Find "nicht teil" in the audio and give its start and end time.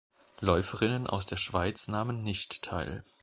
2.23-3.03